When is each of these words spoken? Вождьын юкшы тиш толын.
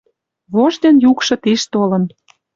Вождьын 0.53 0.95
юкшы 1.09 1.35
тиш 1.43 1.61
толын. 1.71 2.03